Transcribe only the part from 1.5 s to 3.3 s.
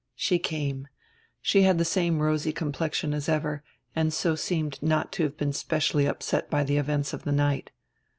had the same rosy complexion as